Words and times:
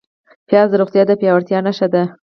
پیاز 0.47 0.67
د 0.71 0.75
روغتیا 0.81 1.03
د 1.07 1.11
پیاوړتیا 1.19 1.59
نښه 1.65 1.87
ده 1.93 2.03